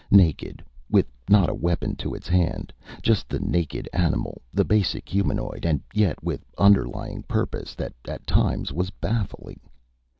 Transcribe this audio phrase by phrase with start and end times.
[0.09, 5.63] Naked, with not a weapon to its hand just the naked animal, the basic humanoid,
[5.63, 9.59] and yet with underlying purpose that at times was baffling.